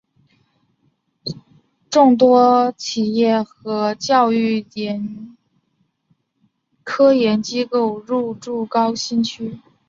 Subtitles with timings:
[1.91, 4.65] 众多企业和教育
[6.83, 9.59] 科研机构入驻高新区。